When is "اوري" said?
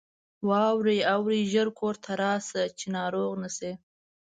1.13-1.41